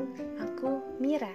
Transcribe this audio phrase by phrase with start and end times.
[0.00, 1.32] kenalin, aku Mira.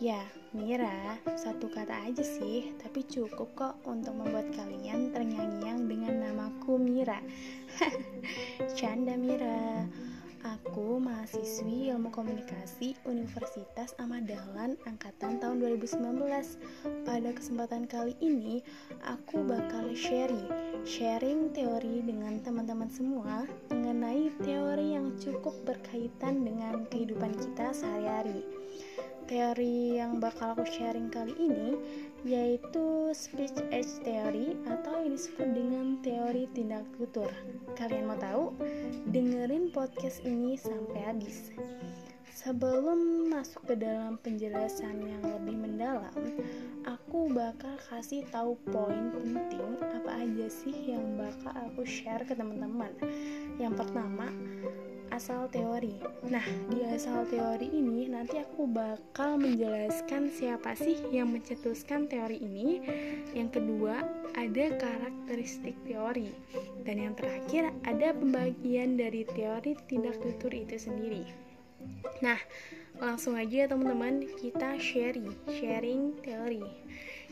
[0.00, 0.24] Ya,
[0.56, 7.20] Mira, satu kata aja sih, tapi cukup kok untuk membuat kalian terngiang-ngiang dengan namaku Mira.
[8.78, 9.84] Canda Mira.
[10.40, 16.00] Aku mahasiswi Ilmu Komunikasi Universitas Ahmad Dahlan angkatan tahun 2019.
[17.04, 18.64] Pada kesempatan kali ini,
[19.04, 20.48] aku bakal sharing,
[20.88, 28.40] sharing teori dengan teman-teman semua mengenai teori yang cukup berkaitan dengan kehidupan kita sehari-hari.
[29.30, 31.78] Teori yang bakal aku sharing kali ini
[32.26, 37.30] yaitu speech age theory atau yang disebut dengan teori tindak tutur.
[37.78, 38.50] Kalian mau tahu?
[39.14, 41.54] Dengerin podcast ini sampai habis.
[42.30, 46.14] Sebelum masuk ke dalam penjelasan yang lebih mendalam,
[46.86, 52.94] aku bakal kasih tahu poin penting apa aja sih yang bakal aku share ke teman-teman.
[53.58, 54.30] Yang pertama,
[55.10, 55.98] asal teori.
[56.30, 62.78] Nah, di asal teori ini nanti aku bakal menjelaskan siapa sih yang mencetuskan teori ini.
[63.34, 64.06] Yang kedua,
[64.38, 66.30] ada karakteristik teori.
[66.86, 71.49] Dan yang terakhir, ada pembagian dari teori tindak tutur itu sendiri.
[72.20, 72.40] Nah,
[73.00, 76.60] langsung aja ya teman-teman, kita sharing, sharing teori.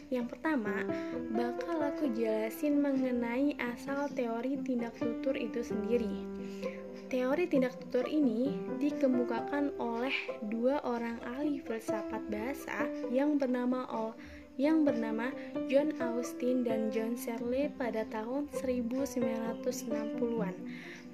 [0.09, 0.89] Yang pertama,
[1.37, 6.25] bakal aku jelasin mengenai asal teori tindak tutur itu sendiri.
[7.13, 10.13] Teori tindak tutur ini dikemukakan oleh
[10.49, 14.17] dua orang ahli filsafat bahasa yang bernama Ol
[14.59, 15.31] yang bernama
[15.71, 20.55] John Austin dan John Searle pada tahun 1960-an.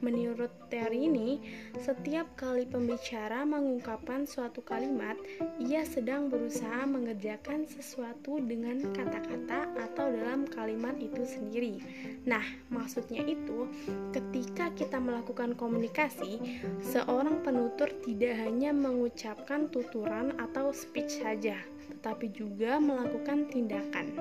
[0.05, 1.41] Menurut teori ini,
[1.81, 5.17] setiap kali pembicara mengungkapkan suatu kalimat,
[5.57, 11.81] ia sedang berusaha mengerjakan sesuatu dengan kata-kata atau dalam kalimat itu sendiri.
[12.29, 13.65] Nah, maksudnya itu,
[14.13, 16.37] ketika kita melakukan komunikasi,
[16.85, 21.57] seorang penutur tidak hanya mengucapkan tuturan atau speech saja,
[21.91, 24.17] tetapi juga melakukan tindakan.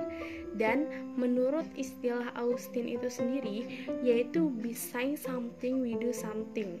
[0.54, 0.86] Dan
[1.18, 6.78] menurut istilah Austin itu sendiri, yaitu be saying something, we do something.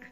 [0.00, 0.08] Nah,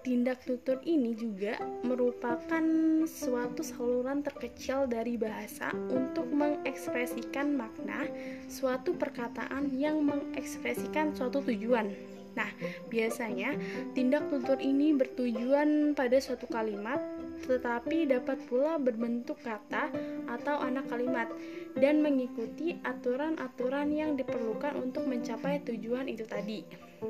[0.00, 2.64] tindak tutur ini juga merupakan
[3.04, 8.08] suatu saluran terkecil dari bahasa untuk mengekspresikan makna
[8.48, 11.92] suatu perkataan yang mengekspresikan suatu tujuan.
[12.32, 12.48] Nah,
[12.88, 13.56] biasanya
[13.92, 17.00] tindak tutur ini bertujuan pada suatu kalimat
[17.42, 19.90] tetapi dapat pula berbentuk kata
[20.30, 21.26] atau anak kalimat
[21.74, 26.62] dan mengikuti aturan-aturan yang diperlukan untuk mencapai tujuan itu tadi.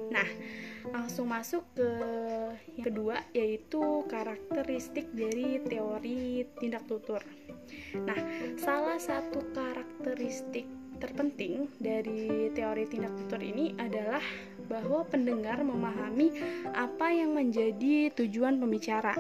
[0.08, 0.24] Nah,
[0.88, 1.90] langsung masuk ke
[2.80, 7.20] yang kedua yaitu karakteristik dari teori tindak tutur.
[8.00, 8.18] Nah,
[8.56, 10.64] salah satu karakteristik
[10.96, 14.22] terpenting dari teori tindak tutur ini adalah
[14.66, 16.30] bahwa pendengar memahami
[16.74, 19.14] apa yang menjadi tujuan pembicara.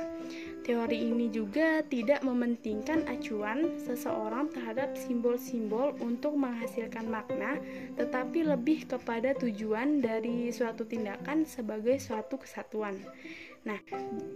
[0.62, 7.58] Teori ini juga tidak mementingkan acuan seseorang terhadap simbol-simbol untuk menghasilkan makna,
[7.98, 12.94] tetapi lebih kepada tujuan dari suatu tindakan sebagai suatu kesatuan.
[13.62, 13.78] Nah,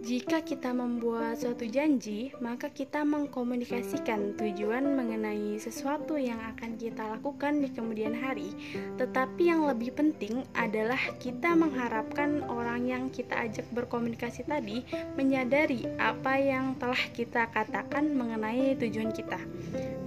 [0.07, 7.59] jika kita membuat suatu janji, maka kita mengkomunikasikan tujuan mengenai sesuatu yang akan kita lakukan
[7.59, 8.55] di kemudian hari.
[8.95, 14.87] Tetapi yang lebih penting adalah kita mengharapkan orang yang kita ajak berkomunikasi tadi
[15.19, 19.43] menyadari apa yang telah kita katakan mengenai tujuan kita.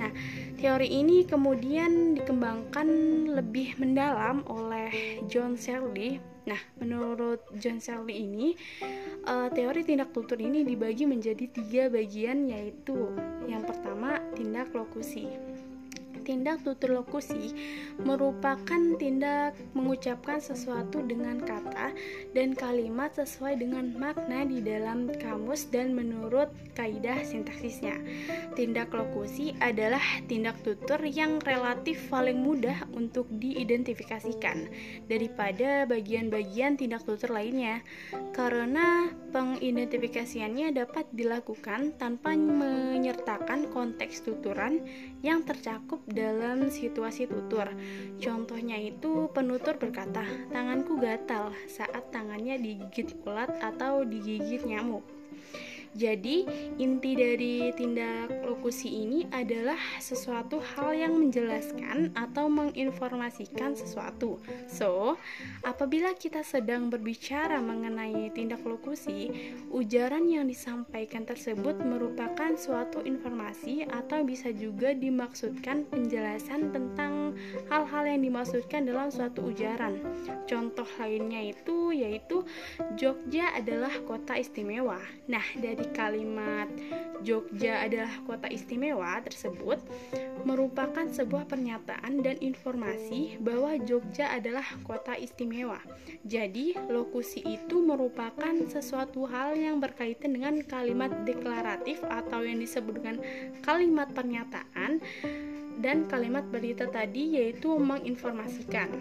[0.01, 0.09] Nah,
[0.57, 2.89] teori ini kemudian dikembangkan
[3.37, 8.59] lebih mendalam oleh John Searle Nah, menurut John Searle ini,
[9.23, 13.15] uh, teori tindak tutur ini dibagi menjadi tiga bagian yaitu
[13.47, 15.31] yang pertama tindak lokusi
[16.23, 17.53] tindak tutur lokusi
[18.01, 21.93] merupakan tindak mengucapkan sesuatu dengan kata
[22.33, 27.97] dan kalimat sesuai dengan makna di dalam kamus dan menurut kaidah sintaksisnya.
[28.57, 34.71] Tindak lokusi adalah tindak tutur yang relatif paling mudah untuk diidentifikasikan
[35.07, 37.81] daripada bagian-bagian tindak tutur lainnya
[38.33, 44.83] karena pengidentifikasiannya dapat dilakukan tanpa menyertakan konteks tuturan
[45.21, 47.71] yang tercakup dalam situasi tutur.
[48.19, 55.20] Contohnya itu penutur berkata, "Tanganku gatal" saat tangannya digigit ulat atau digigit nyamuk.
[55.91, 56.47] Jadi,
[56.79, 64.39] inti dari tindak lokusi ini adalah sesuatu hal yang menjelaskan atau menginformasikan sesuatu.
[64.71, 65.19] So,
[65.67, 69.35] apabila kita sedang berbicara mengenai tindak lokusi,
[69.75, 77.35] ujaran yang disampaikan tersebut merupakan suatu informasi atau bisa juga dimaksudkan penjelasan tentang
[77.67, 79.99] hal-hal yang dimaksudkan dalam suatu ujaran.
[80.47, 82.43] Contoh lainnya itu yaitu
[82.95, 84.99] Jogja adalah kota istimewa.
[85.31, 86.69] Nah, dari dari kalimat
[87.25, 89.81] Jogja adalah kota istimewa tersebut
[90.45, 95.81] merupakan sebuah pernyataan dan informasi bahwa Jogja adalah kota istimewa.
[96.25, 103.17] Jadi, lokusi itu merupakan sesuatu hal yang berkaitan dengan kalimat deklaratif atau yang disebut dengan
[103.65, 105.01] kalimat pernyataan
[105.81, 108.93] dan kalimat berita tadi yaitu menginformasikan.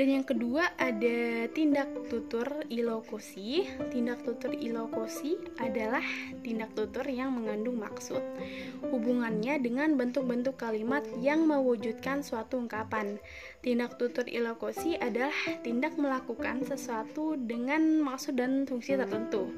[0.00, 3.68] Dan yang kedua ada tindak tutur ilokusi.
[3.92, 6.00] Tindak tutur ilokusi adalah
[6.40, 8.24] tindak tutur yang mengandung maksud
[8.80, 13.20] hubungannya dengan bentuk-bentuk kalimat yang mewujudkan suatu ungkapan.
[13.60, 19.52] Tindak tutur ilokusi adalah tindak melakukan sesuatu dengan maksud dan fungsi tertentu.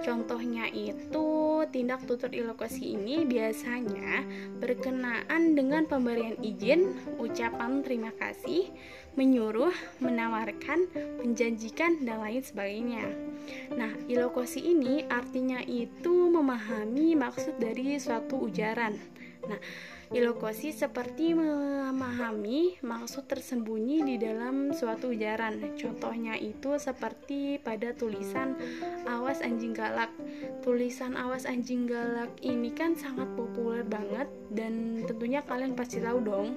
[0.00, 4.24] Contohnya itu tindak tutur ilokusi ini biasanya
[4.56, 8.72] berkenaan dengan pemberian izin, ucapan terima kasih,
[9.14, 10.88] menyuruh, menawarkan,
[11.20, 13.04] menjanjikan, dan lain sebagainya.
[13.74, 18.96] Nah, ilokosi ini artinya itu memahami maksud dari suatu ujaran.
[19.42, 19.58] Nah,
[20.14, 25.74] ilokosi seperti memahami maksud tersembunyi di dalam suatu ujaran.
[25.74, 28.54] Contohnya itu seperti pada tulisan
[29.10, 30.14] awas anjing galak.
[30.62, 36.54] Tulisan awas anjing galak ini kan sangat populer banget dan tentunya kalian pasti tahu dong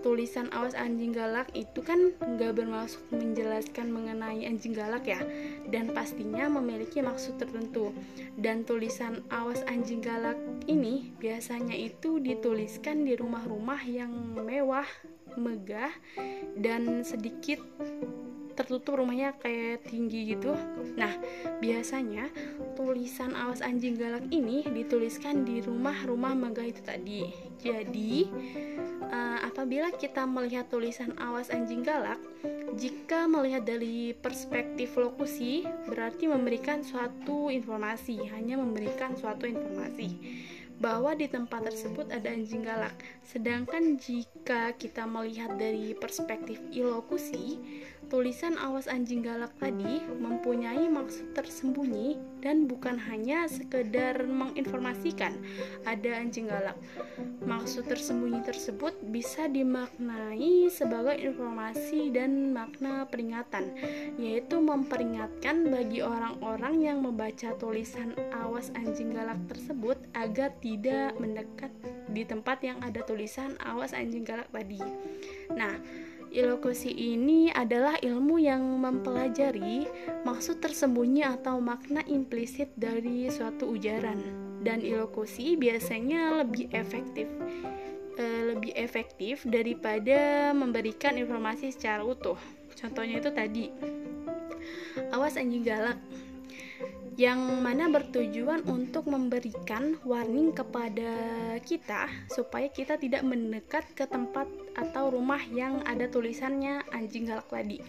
[0.00, 5.20] tulisan awas anjing galak itu kan nggak bermaksud menjelaskan mengenai anjing galak ya
[5.68, 7.90] dan pastinya memiliki maksud tertentu.
[8.38, 10.38] Dan tulisan awas anjing galak
[10.70, 14.86] ini biasanya itu dituliskan di rumah-rumah yang mewah
[15.38, 15.92] megah
[16.58, 17.62] dan sedikit
[18.58, 20.50] tertutup rumahnya kayak tinggi gitu.
[20.98, 21.14] Nah,
[21.62, 22.26] biasanya
[22.74, 27.30] tulisan awas anjing galak ini dituliskan di rumah-rumah megah itu tadi.
[27.62, 28.26] Jadi,
[29.06, 32.18] uh, apabila kita melihat tulisan awas anjing galak,
[32.74, 40.18] jika melihat dari perspektif lokusi, berarti memberikan suatu informasi, hanya memberikan suatu informasi
[40.78, 42.94] bahwa di tempat tersebut ada anjing galak.
[43.26, 47.58] Sedangkan jika kita melihat dari perspektif ilokusi,
[48.08, 55.36] Tulisan awas anjing galak tadi mempunyai maksud tersembunyi dan bukan hanya sekedar menginformasikan
[55.84, 56.72] ada anjing galak.
[57.44, 63.76] Maksud tersembunyi tersebut bisa dimaknai sebagai informasi dan makna peringatan,
[64.16, 71.68] yaitu memperingatkan bagi orang-orang yang membaca tulisan awas anjing galak tersebut agar tidak mendekat
[72.08, 74.80] di tempat yang ada tulisan awas anjing galak tadi.
[75.52, 75.76] Nah,
[76.28, 79.88] Ilokusi ini adalah ilmu yang mempelajari
[80.28, 84.20] maksud tersembunyi atau makna implisit dari suatu ujaran.
[84.60, 87.30] Dan ilokusi biasanya lebih efektif
[88.18, 92.36] e, lebih efektif daripada memberikan informasi secara utuh.
[92.76, 93.66] Contohnya itu tadi.
[95.14, 95.96] Awas anjing galak
[97.18, 101.10] yang mana bertujuan untuk memberikan warning kepada
[101.66, 104.46] kita supaya kita tidak mendekat ke tempat
[104.78, 107.82] atau rumah yang ada tulisannya anjing galak tadi.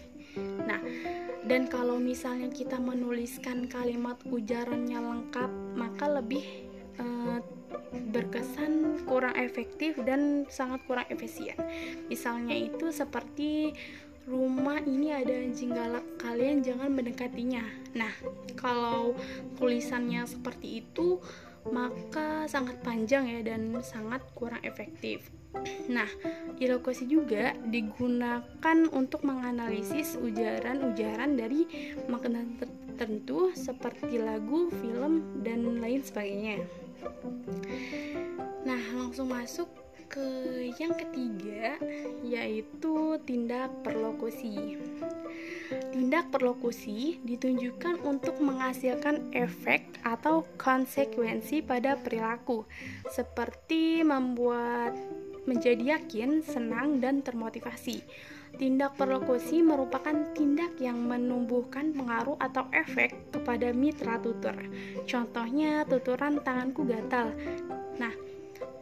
[0.66, 0.82] Nah,
[1.46, 6.66] dan kalau misalnya kita menuliskan kalimat ujarannya lengkap, maka lebih
[6.98, 7.38] uh,
[8.10, 11.54] berkesan kurang efektif dan sangat kurang efisien.
[12.10, 13.74] Misalnya itu seperti
[14.28, 17.64] rumah ini ada anjing galak kalian jangan mendekatinya
[17.96, 18.12] nah
[18.58, 19.16] kalau
[19.56, 21.20] tulisannya seperti itu
[21.68, 25.28] maka sangat panjang ya dan sangat kurang efektif
[25.90, 26.06] Nah,
[26.62, 31.66] ilokuasi juga digunakan untuk menganalisis ujaran-ujaran dari
[32.06, 36.62] makna tertentu seperti lagu, film, dan lain sebagainya.
[38.62, 39.66] Nah, langsung masuk
[40.10, 40.26] ke
[40.76, 41.78] yang ketiga
[42.26, 44.74] yaitu tindak perlokusi.
[45.94, 52.66] Tindak perlokusi ditunjukkan untuk menghasilkan efek atau konsekuensi pada perilaku
[53.06, 54.98] seperti membuat
[55.46, 58.02] menjadi yakin, senang, dan termotivasi.
[58.58, 64.58] Tindak perlokusi merupakan tindak yang menumbuhkan pengaruh atau efek kepada mitra tutur.
[65.06, 67.30] Contohnya, tuturan tanganku gatal.
[68.02, 68.10] Nah,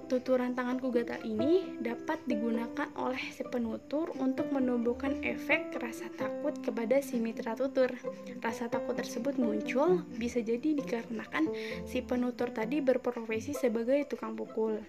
[0.08, 7.04] Tuturan tanganku gatal ini dapat digunakan oleh si penutur untuk menumbuhkan efek rasa takut kepada
[7.04, 7.92] si mitra tutur.
[8.40, 11.52] Rasa takut tersebut muncul bisa jadi dikarenakan
[11.84, 14.80] si penutur tadi berprofesi sebagai tukang pukul.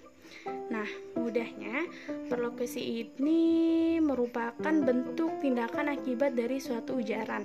[0.71, 0.88] Nah,
[1.19, 1.83] mudahnya,
[2.31, 7.43] perlokasi ini merupakan bentuk tindakan akibat dari suatu ujaran.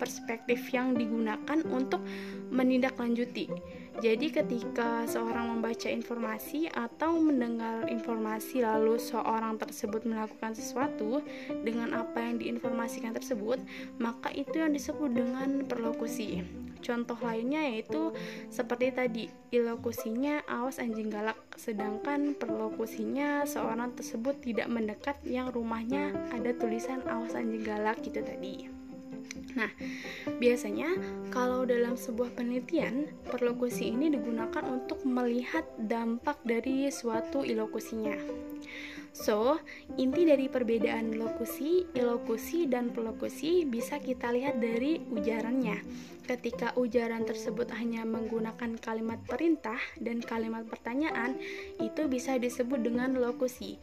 [0.00, 2.00] Perspektif yang digunakan untuk
[2.48, 3.52] menindaklanjuti
[4.00, 11.20] jadi ketika seorang membaca informasi atau mendengar informasi lalu seorang tersebut melakukan sesuatu
[11.60, 13.60] dengan apa yang diinformasikan tersebut,
[14.00, 16.40] maka itu yang disebut dengan perlokusi.
[16.80, 18.16] Contoh lainnya yaitu
[18.48, 26.56] seperti tadi, ilokusinya awas anjing galak, sedangkan perlokusinya seorang tersebut tidak mendekat yang rumahnya ada
[26.56, 28.79] tulisan awas anjing galak gitu tadi.
[29.58, 29.70] Nah,
[30.38, 30.94] biasanya
[31.34, 38.14] kalau dalam sebuah penelitian, perlokusi ini digunakan untuk melihat dampak dari suatu ilokusinya.
[39.10, 39.58] So,
[39.98, 45.82] inti dari perbedaan lokusi, ilokusi, dan perlokusi bisa kita lihat dari ujarannya.
[46.30, 51.34] Ketika ujaran tersebut hanya menggunakan kalimat perintah dan kalimat pertanyaan,
[51.82, 53.82] itu bisa disebut dengan lokusi.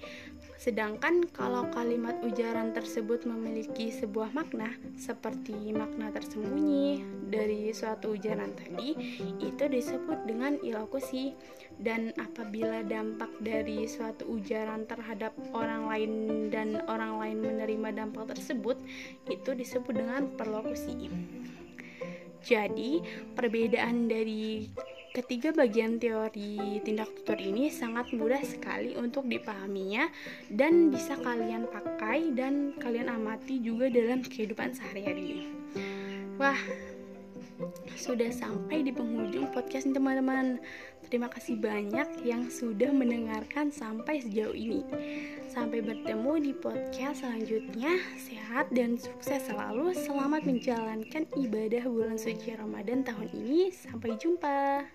[0.58, 8.98] Sedangkan kalau kalimat ujaran tersebut memiliki sebuah makna, seperti makna tersembunyi dari suatu ujaran tadi,
[9.38, 11.38] itu disebut dengan ilokusi.
[11.78, 16.12] Dan apabila dampak dari suatu ujaran terhadap orang lain
[16.50, 18.82] dan orang lain menerima dampak tersebut,
[19.30, 21.14] itu disebut dengan perlokusi.
[22.42, 23.06] Jadi,
[23.38, 24.74] perbedaan dari
[25.18, 30.14] Ketiga bagian teori tindak tutur ini sangat mudah sekali untuk dipahaminya
[30.46, 35.50] dan bisa kalian pakai dan kalian amati juga dalam kehidupan sehari-hari.
[36.38, 36.62] Wah,
[37.98, 40.62] sudah sampai di penghujung podcast teman-teman.
[41.08, 44.84] Terima kasih banyak yang sudah mendengarkan sampai sejauh ini.
[45.50, 47.98] Sampai bertemu di podcast selanjutnya.
[48.20, 49.96] Sehat dan sukses selalu.
[49.98, 53.74] Selamat menjalankan ibadah bulan suci Ramadan tahun ini.
[53.74, 54.86] Sampai jumpa.